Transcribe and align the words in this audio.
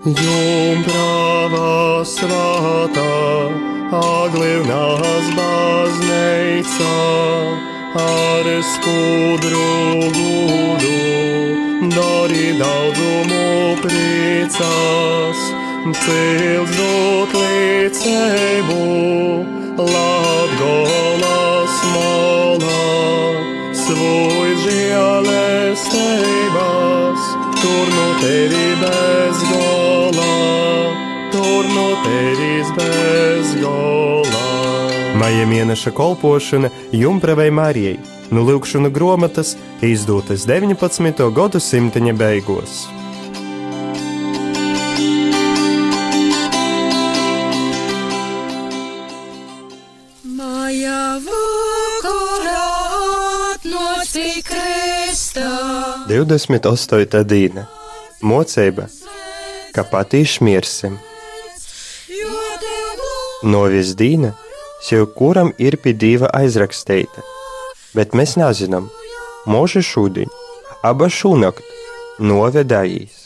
Jumprava 0.00 2.00
svētā, 2.08 3.04
aglivnās 3.92 5.28
baznīca, 5.36 6.88
ar 8.00 8.48
skudru 8.64 10.08
gudu, 10.16 11.92
dari 11.92 12.56
daudzumu 12.56 13.76
priecās, 13.82 15.36
cils 16.00 16.72
dot 16.78 17.30
līdzēbu, 17.36 18.80
Latgolas 19.84 21.76
molā, 21.92 22.88
svoj 23.84 24.48
žēlestības, 24.64 27.20
tur 27.60 27.84
no 27.98 28.08
tevi 28.24 28.64
bez 28.80 29.36
gola, 29.52 29.79
tur 31.32 31.64
no 31.74 31.88
tevis 32.04 32.70
bez 32.76 33.54
gola. 33.62 34.46
Maija 35.20 35.46
mēneša 35.46 35.90
kolpošana 35.90 36.70
Jumpravai 36.92 37.50
Marijai 37.50 37.98
no 38.30 38.44
Lūkšana 38.46 38.90
grāmatas 38.94 39.56
izdotas 39.82 40.46
19. 40.46 41.26
gadsimta 41.34 42.00
beigās. 42.14 42.86
Kristā. 54.50 56.06
28. 56.08 57.24
diena- 57.24 57.66
mocība, 58.30 58.88
ka 59.74 59.84
patīš 59.84 60.40
mirsim. 60.40 60.98
Jo 63.42 63.46
tev 63.46 63.50
Novis 63.52 63.94
dīna, 63.96 64.34
sev 64.84 65.06
kuram 65.16 65.52
ir 65.58 65.76
pie 65.80 65.94
dieva 65.96 66.28
aizrakstīta, 66.36 67.22
bet 67.96 68.12
mēs 68.12 68.36
nezinām, 68.36 68.90
mūža 69.48 69.80
šodien, 69.80 70.28
aba 70.84 71.08
šūnakt, 71.08 71.64
novedājīs. 72.20 73.16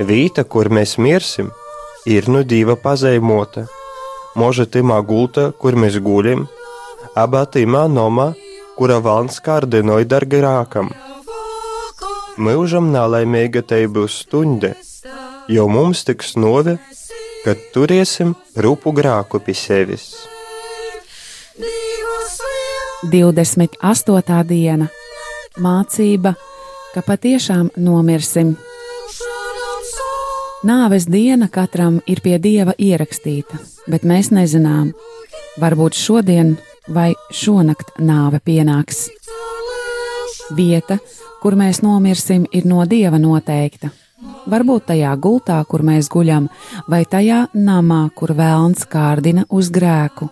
Vīta, 0.00 0.44
kur 0.44 0.68
mēs 0.68 0.98
mirsim, 0.98 1.50
ir 2.04 2.28
no 2.28 2.42
dieva 2.42 2.76
pazeimota. 2.76 3.66
Moža 4.36 4.66
timā 4.66 5.00
gulta, 5.08 5.52
kur 5.52 5.72
mēs 5.72 5.96
guļam, 5.96 6.46
abā 7.16 7.46
timā 7.46 7.88
nomā, 7.88 8.34
kura 8.76 9.00
valns 9.00 9.40
kārdinoja 9.40 10.04
dar 10.04 10.24
grākam. 10.28 10.92
Mūžam 12.36 12.92
nelaimīga 12.92 13.62
te 13.62 13.86
būs 13.88 14.20
stunda, 14.26 14.74
jo 15.48 15.68
mums 15.68 16.04
tiks 16.04 16.36
nove, 16.36 16.76
kad 17.44 17.60
turēsim 17.74 18.34
rupu 18.56 18.92
grāku 18.92 19.40
pie 19.44 19.54
sevis. 19.54 20.12
28. 23.10 24.44
diena- 24.44 24.86
mācība, 25.66 26.34
ka 26.94 27.02
patiešām 27.02 27.70
nomirsim. 27.76 28.56
Nāves 30.64 31.06
diena 31.08 31.48
katram 31.48 32.02
ir 32.06 32.20
pie 32.20 32.38
dieva 32.38 32.74
ierakstīta, 32.76 33.56
bet 33.88 34.02
mēs 34.02 34.28
nezinām, 34.30 34.92
varbūt 35.58 35.96
šodien 35.96 36.58
vai 36.88 37.14
šonakt 37.32 37.96
nāve 37.98 38.40
pienāks. 38.44 39.08
Vieta, 40.52 40.98
kur 41.40 41.56
mēs 41.56 41.80
nomirsim, 41.82 42.44
ir 42.52 42.66
no 42.66 42.84
dieva 42.84 43.18
noteikta. 43.18 43.90
Varbūt 44.48 44.86
tajā 44.88 45.12
gultā, 45.20 45.58
kur 45.68 45.82
mēs 45.84 46.08
guļam, 46.12 46.48
vai 46.88 47.02
tajā 47.04 47.46
namā, 47.54 48.06
kur 48.16 48.32
vēlns 48.38 48.86
kārdina 48.88 49.44
uz 49.50 49.68
grēku. 49.74 50.30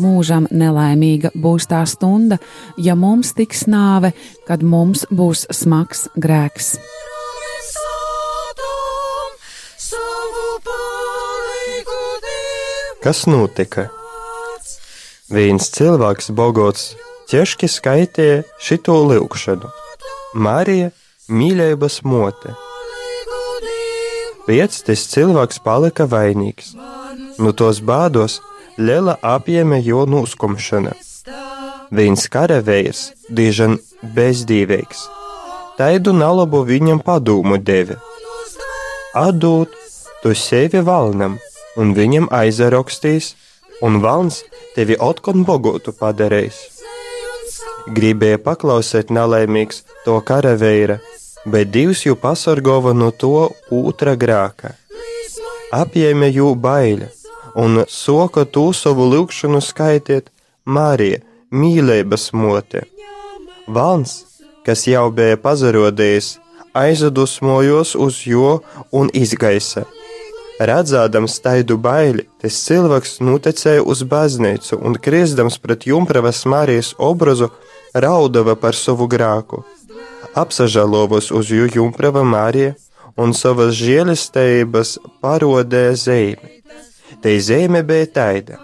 Mūžam 0.00 0.46
nelaimīga 0.50 1.30
būs 1.34 1.68
tā 1.70 1.82
stunda, 1.86 2.38
ja 2.78 2.96
mums 2.96 3.34
tiks 3.36 3.66
nāve, 3.70 4.14
kad 4.48 4.62
mums 4.62 5.04
būs 5.10 5.46
smags 5.54 6.08
grēks. 6.16 6.78
Kas 13.00 13.24
notika? 13.26 13.88
Viens 15.30 15.70
cilvēks, 15.72 16.32
Bogots, 16.36 16.94
ķeški 17.30 17.68
skaitīja 17.70 18.42
šito 18.60 18.98
lūkšanu. 19.08 19.70
Marija, 20.34 20.90
mīlības 21.30 22.02
mote. 22.04 22.56
Tas 24.46 25.02
cilvēks 25.12 25.60
palika 25.62 26.06
vainīgs. 26.10 26.72
No 27.38 27.52
tos 27.52 27.80
bādos 27.80 28.40
liela 28.78 29.16
apjēme 29.22 29.80
jo 29.84 30.06
nuskumšana. 30.08 30.94
Viens 31.90 32.26
karavīrs, 32.30 33.00
dižan 33.30 33.78
bezdīvīgs, 34.16 35.04
taidu 35.78 36.14
nalabu 36.14 36.62
viņam 36.66 37.02
padomu 37.02 37.58
deva. 37.58 37.98
Atdot 39.14 39.74
tu 40.22 40.34
sevi 40.38 40.82
valnam, 40.86 41.38
un 41.76 41.94
viņam 41.96 42.28
aizarakstīs, 42.30 43.34
un 43.82 43.98
valns 44.04 44.44
tevi 44.76 44.96
otkon 45.00 45.44
bogotu 45.48 45.92
padarīs. 45.96 46.60
Gribēja 47.90 48.38
paklausīt 48.44 49.10
nelaimīgs 49.10 49.82
to 50.04 50.20
karavīra, 50.22 51.00
bet 51.44 51.70
Dievs 51.72 52.04
jau 52.06 52.16
pasargova 52.16 52.92
no 52.92 53.10
to 53.10 53.50
otra 53.70 54.16
grāka. 54.16 54.74
Apjēme 55.72 56.28
jū 56.34 56.54
baile, 56.58 57.10
un 57.54 57.84
soka 57.88 58.44
tu 58.44 58.70
savu 58.74 59.06
lūgšanu 59.12 59.60
skaitiet 59.62 60.30
Marija, 60.64 61.20
mīlības 61.50 62.30
mote. 62.32 62.84
Valns, 63.66 64.24
kas 64.66 64.86
jau 64.86 65.08
bija 65.14 65.38
pazarodējis, 65.38 66.38
aizadusmojos 66.74 67.94
uz 67.94 68.22
jo 68.26 68.60
un 68.92 69.10
izgaisa. 69.14 69.86
Redzādams 70.60 71.38
taidu 71.40 71.78
baili, 71.80 72.26
tas 72.42 72.58
cilvēks 72.66 73.20
nutecēja 73.24 73.80
uz 73.80 74.02
baznīcu 74.04 74.76
un, 74.76 74.98
kriesdams 75.06 75.56
pret 75.62 75.86
Jumpravas 75.88 76.44
Marijas 76.44 76.92
obrazu, 76.98 77.48
raudava 77.94 78.56
par 78.60 78.76
savu 78.76 79.08
grāku. 79.08 79.64
Apsažalovos 80.34 81.30
uz 81.34 81.50
jū 81.50 81.66
Jumprava 81.74 82.22
Marija 82.22 82.76
un 83.18 83.32
savas 83.34 83.74
žēlistības 83.74 84.96
parodēja 85.22 85.94
zīmi. 85.98 86.50
Te 87.22 87.34
zīme 87.42 87.82
bija 87.86 88.06
taida. 88.14 88.58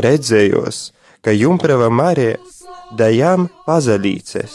Redzējos, 0.00 0.92
ka 1.20 1.34
Jumprava 1.36 1.90
Marija 1.92 2.38
dajām 2.96 3.50
pazalīces. 3.66 4.54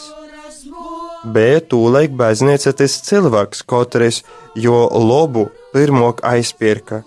Bet 1.24 1.70
tūlaik 1.70 2.16
baznīca 2.18 2.74
tas 2.74 2.98
cilvēks, 3.06 3.62
kotrais, 3.70 4.24
jo 4.56 4.88
lobu 4.90 5.50
pirmok 5.74 6.24
aizpirka 6.26 7.04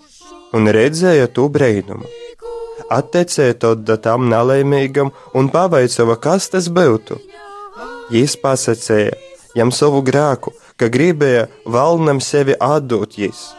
un 0.53 0.69
redzēja 0.71 1.27
to 1.27 1.49
brīnumu. 1.51 2.07
Attecēja 2.93 3.57
to 3.59 3.75
tam 3.97 4.29
nelaimīgam 4.31 5.11
un 5.35 5.49
pavaicāja, 5.51 6.15
kas 6.21 6.49
tas 6.53 6.69
būtu. 6.69 7.19
Jis 8.13 8.35
pasakīja 8.37 9.32
jam 9.57 9.71
savu 9.71 10.01
grēku, 10.05 10.53
ka 10.77 10.89
gribēja 10.89 11.47
valnam 11.65 12.21
sevi 12.21 12.55
atdot 12.59 13.17
jis. 13.17 13.51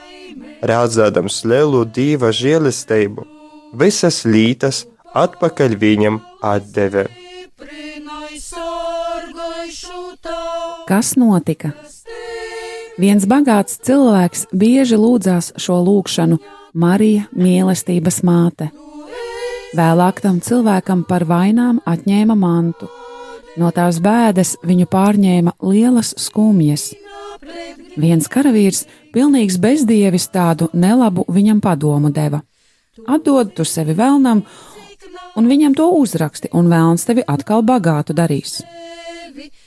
Rādzādams 0.65 1.43
lielu 1.47 1.85
dieva 1.85 2.33
žēlastību, 2.35 3.27
visas 3.77 4.25
lītas 4.25 4.85
atpakaļ 5.15 5.77
viņam 5.79 6.21
atdeva. 6.43 7.07
Kas 10.85 11.15
notika? 11.17 11.73
Viens 13.01 13.25
bagāts 13.27 13.81
cilvēks 13.83 14.47
bieži 14.55 14.99
lūdzās 15.01 15.55
šo 15.59 15.81
lūgšanu 15.83 16.39
Marija 16.79 17.27
mīlestības 17.35 18.21
māte. 18.27 18.69
Vēlāk 19.75 20.21
tam 20.23 20.39
cilvēkam 20.39 21.03
par 21.09 21.25
vainām 21.27 21.81
atņēma 21.91 22.37
mantu. 22.39 22.87
No 23.61 23.71
tās 23.71 24.01
bēdas 24.03 24.57
viņu 24.67 24.89
pārņēma 24.91 25.55
lielas 25.63 26.15
skumjas. 26.19 26.91
Viens 28.01 28.27
karavīrs, 28.31 28.85
pilnīgs 29.15 29.61
bezdievis, 29.63 30.27
tādu 30.35 30.71
nelabu 30.75 31.27
viņam 31.31 31.61
padomu 31.63 32.11
deva. 32.15 32.43
Atdod 33.07 33.53
tu 33.55 33.67
sevi 33.67 33.95
vēlnam, 33.95 34.43
un 35.39 35.51
viņam 35.51 35.75
to 35.79 35.91
uzraksti, 35.99 36.51
un 36.55 36.71
vēlns 36.73 37.07
tevi 37.07 37.27
atkal 37.27 37.63
bagātu 37.67 38.17
darīs. 38.17 38.63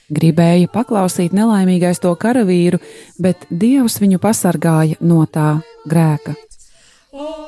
Gribēja 0.07 0.71
paklausīt 0.71 1.35
nelaimīgais 1.35 1.99
to 2.03 2.13
karavīru, 2.15 2.79
bet 3.19 3.47
Dievs 3.51 3.99
viņu 4.03 4.19
pasargāja 4.23 4.99
no 5.03 5.25
tā 5.27 5.57
grēka. 5.87 6.35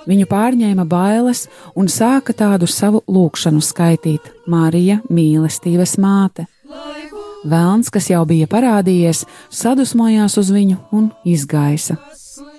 Viņu 0.10 0.26
pārņēma 0.30 0.86
bailes 0.90 1.48
un 1.78 1.90
sāka 1.92 2.34
tādu 2.34 2.70
savu 2.70 3.04
lūgšanu 3.08 3.62
skaitīt: 3.64 4.32
Marija, 4.50 5.00
mīlestības 5.10 5.98
māte. 6.02 6.48
Vēlns, 7.48 7.88
kas 7.94 8.10
jau 8.12 8.26
bija 8.28 8.50
parādījies, 8.52 9.24
sadusmojās 9.54 10.36
uz 10.42 10.50
viņu 10.52 10.80
un 10.92 11.12
izgaisa. 11.24 11.96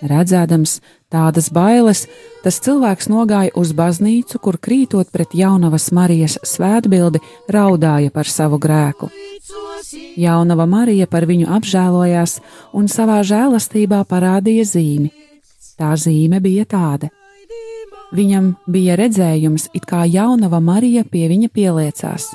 Redzēdams 0.01 0.79
tādas 1.13 1.51
bailes, 1.53 2.07
tas 2.45 2.57
cilvēks 2.65 3.11
nogāja 3.13 3.53
uz 3.61 3.75
baznīcu, 3.77 4.41
kur 4.41 4.57
krītot 4.57 5.11
pret 5.13 5.35
jaunavas 5.37 5.91
Marijas 5.93 6.39
svētbildi, 6.49 7.21
raudāja 7.53 8.13
par 8.15 8.31
savu 8.31 8.57
grēku. 8.63 9.11
Jaunava 10.17 10.65
Marija 10.67 11.07
par 11.11 11.29
viņu 11.29 11.51
apžēlojās 11.59 12.39
un 12.73 12.89
savā 12.89 13.21
žēlastībā 13.27 14.01
parādīja 14.09 14.65
zīmi. 14.73 15.20
Tā 15.81 15.95
zīme 15.97 16.43
bija 16.45 16.67
tāda. 16.69 17.09
Viņam 18.13 18.51
bija 18.69 18.99
redzējums, 19.01 19.71
it 19.73 19.87
kā 19.89 20.03
jaunava 20.05 20.59
Marija 20.61 21.07
pie 21.09 21.29
viņa 21.31 21.49
pieliecās. 21.55 22.27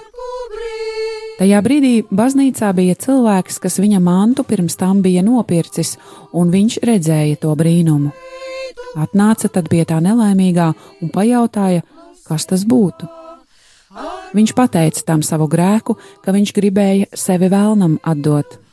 Tajā 1.36 1.60
brīdī 1.62 1.92
baznīcā 2.16 2.72
bija 2.74 2.96
cilvēks, 2.96 3.60
kas 3.60 3.78
viņa 3.84 4.00
mantu 4.02 4.46
pirms 4.48 4.80
tam 4.80 5.04
bija 5.04 5.22
nopircis, 5.22 5.98
un 6.34 6.50
viņš 6.50 6.80
redzēja 6.90 7.38
to 7.44 7.52
brīnumu. 7.60 8.14
Atnāca 8.96 9.52
tad 9.52 9.70
pie 9.70 9.84
tā 9.86 10.00
nelaimīgā 10.02 10.72
un 11.04 11.12
pajautāja, 11.14 11.84
kas 12.26 12.48
tas 12.50 12.64
būtu. 12.66 13.12
Viņš 14.36 14.56
pateica 14.56 15.04
tam 15.06 15.22
savu 15.28 15.46
grēku, 15.52 16.00
ka 16.24 16.34
viņš 16.34 16.56
gribēja 16.56 17.12
sevi 17.14 17.52
vēlnam 17.52 18.00
atdot. 18.02 18.65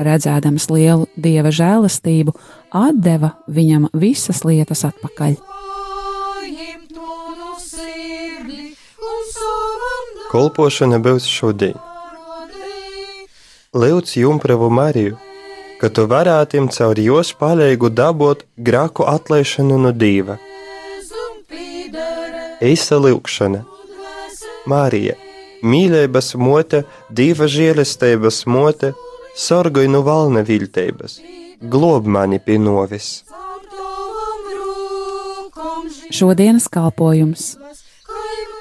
Redzēdams 0.00 0.68
lielu 0.72 1.08
dieva 1.20 1.50
žēlastību, 1.52 2.32
atdeva 2.72 3.34
viņam 3.48 3.90
visas 3.92 4.40
lietas 4.48 4.86
atpakaļ. 4.88 5.36
Kolpošana 10.32 10.96
būs 11.04 11.26
šodien. 11.28 11.76
Lūdz 13.76 14.16
Jumpravu 14.16 14.70
Mariju, 14.72 15.18
ka 15.80 15.90
tu 15.92 16.06
varētu 16.08 16.62
caur 16.72 16.98
jos 17.00 17.34
palīgu 17.36 17.90
dabūt 17.92 18.46
grāku 18.56 19.04
atlaišanu 19.08 19.76
no 19.84 19.92
dieva. 19.92 20.38
Eisa 22.64 22.96
lūkšana, 22.96 23.64
Marija, 24.70 25.16
mīlības 25.62 26.34
mote, 26.38 26.84
dieva 27.10 27.48
žēlestības 27.50 28.44
mote, 28.46 28.92
sorgoj 29.36 29.88
no 29.88 30.02
valna 30.06 30.42
viltības, 30.46 31.20
glob 31.60 32.06
mani 32.06 32.38
pie 32.38 32.58
novis. 32.58 33.24
Šodienas 36.12 36.68
kalpojums 36.68 37.56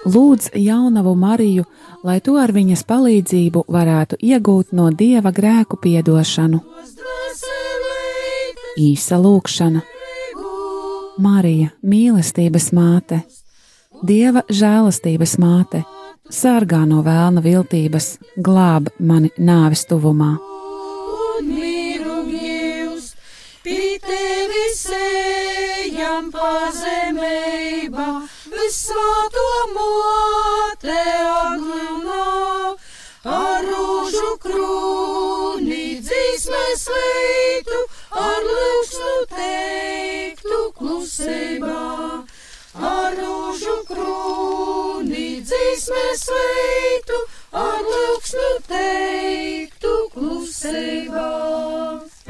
Lūdz 0.05 0.49
jaunavu 0.57 1.13
Mariju, 1.15 1.67
lai 2.03 2.17
to 2.25 2.33
ar 2.41 2.49
viņas 2.55 2.81
palīdzību 2.89 3.67
varētu 3.69 4.17
iegūt 4.17 4.73
no 4.73 4.89
dieva 4.89 5.29
grēku 5.29 5.77
piedošanu. 5.77 6.61
Īsa 8.81 9.19
lūkšana 9.21 9.83
Marija, 11.21 11.69
mīlestības 11.85 12.71
māte, 12.73 13.21
dieva 14.01 14.41
žēlastības 14.49 15.37
māte, 15.37 15.83
sargā 16.33 16.81
no 16.89 17.03
vēlna 17.05 17.43
viltības, 17.45 18.15
glāb 18.41 18.89
mani 18.97 19.29
nāves 19.37 19.85
tuvumā. 19.85 20.50
Pazemībā 26.31 28.05
visvēto 28.51 29.47
mote 29.75 30.95
aglunā, 31.31 32.27
ar 33.31 33.67
rūžu 33.67 34.29
krūni 34.45 35.99
dzīsmēs 36.05 36.85
veitu, 36.93 37.81
ar 38.23 38.47
lūksnu 38.47 39.17
teiktu 39.33 40.61
klusībā. 40.79 41.83
Ar 42.93 43.19
rūžu 43.19 43.75
krūni 43.91 45.27
dzīsmēs 45.51 46.25
veitu, 46.37 47.19
ar 47.65 47.83
lūksnu 47.91 48.55
teiktu 48.71 49.93
klusībā. 50.15 51.29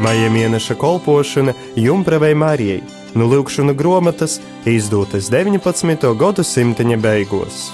Maija 0.02 0.30
mēneša 0.34 0.74
kolpošana 0.82 1.54
Jumpravai 1.78 2.32
Marijai 2.34 2.80
no 3.14 3.28
lūkšana 3.30 3.76
grāmatas 3.78 4.40
izdotas 4.66 5.30
19. 5.30 6.08
gadsimta 6.18 6.84
beigās. 6.98 7.68